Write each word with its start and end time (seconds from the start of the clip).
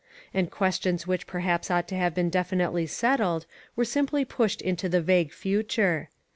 And 0.33 0.49
questions 0.49 1.05
which 1.05 1.27
perhaps 1.27 1.69
ought 1.69 1.87
to 1.89 1.95
have 1.95 2.15
been 2.15 2.31
definitely 2.31 2.87
settled, 2.87 3.45
were 3.75 3.85
simply 3.85 4.25
pushed 4.25 4.59
into 4.59 4.89
the 4.89 4.99
vague 4.99 5.31
future. 5.31 6.09